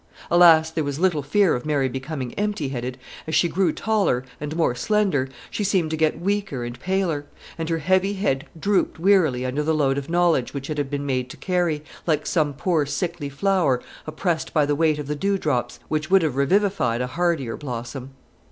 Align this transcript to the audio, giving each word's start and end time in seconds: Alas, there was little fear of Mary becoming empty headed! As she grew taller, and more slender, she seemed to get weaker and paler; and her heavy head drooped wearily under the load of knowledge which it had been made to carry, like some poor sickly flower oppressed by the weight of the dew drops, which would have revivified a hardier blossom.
Alas, 0.31 0.71
there 0.71 0.83
was 0.83 0.97
little 0.97 1.21
fear 1.21 1.53
of 1.53 1.63
Mary 1.63 1.87
becoming 1.87 2.33
empty 2.33 2.69
headed! 2.69 2.97
As 3.27 3.35
she 3.35 3.47
grew 3.47 3.71
taller, 3.71 4.23
and 4.39 4.55
more 4.55 4.73
slender, 4.73 5.29
she 5.51 5.63
seemed 5.63 5.91
to 5.91 5.95
get 5.95 6.19
weaker 6.19 6.65
and 6.65 6.79
paler; 6.79 7.27
and 7.55 7.69
her 7.69 7.77
heavy 7.77 8.13
head 8.13 8.47
drooped 8.59 8.97
wearily 8.97 9.45
under 9.45 9.61
the 9.61 9.75
load 9.75 9.99
of 9.99 10.09
knowledge 10.09 10.55
which 10.55 10.71
it 10.71 10.79
had 10.79 10.89
been 10.89 11.05
made 11.05 11.29
to 11.29 11.37
carry, 11.37 11.83
like 12.07 12.25
some 12.25 12.55
poor 12.55 12.83
sickly 12.87 13.29
flower 13.29 13.79
oppressed 14.07 14.55
by 14.55 14.65
the 14.65 14.73
weight 14.73 14.97
of 14.97 15.05
the 15.05 15.13
dew 15.15 15.37
drops, 15.37 15.79
which 15.87 16.09
would 16.09 16.23
have 16.23 16.35
revivified 16.35 16.99
a 17.01 17.05
hardier 17.05 17.55
blossom. 17.55 18.15